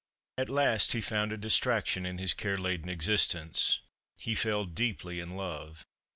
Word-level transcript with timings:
At 0.39 0.49
last 0.49 0.93
he 0.93 0.99
found 1.01 1.31
a 1.31 1.37
distraction 1.37 2.07
in 2.07 2.17
his 2.17 2.33
care 2.33 2.57
laden 2.57 2.89
existence 2.89 3.81
he 4.17 4.33
fell 4.33 4.65
deeply 4.65 5.19
in 5.19 5.35
love. 5.37 5.85